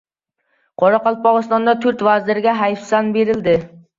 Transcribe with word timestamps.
Qoraqalpog‘istonda 0.83 1.75
to‘rt 1.85 2.03
vazirga 2.09 2.57
hayfsan 2.63 3.15
berildi 3.19 3.57